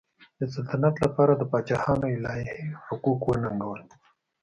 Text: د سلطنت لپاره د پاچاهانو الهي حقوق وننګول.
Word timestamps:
د 0.39 0.41
سلطنت 0.53 0.95
لپاره 1.05 1.33
د 1.35 1.43
پاچاهانو 1.51 2.05
الهي 2.17 2.45
حقوق 2.87 3.19
وننګول. 3.25 3.81